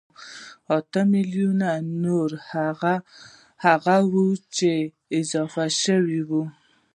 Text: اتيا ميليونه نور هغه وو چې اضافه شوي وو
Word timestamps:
اتيا 0.77 1.01
ميليونه 1.13 1.69
نور 2.03 2.29
هغه 3.63 3.95
وو 4.11 4.27
چې 4.55 4.71
اضافه 5.19 5.65
شوي 5.83 6.21
وو 6.29 6.43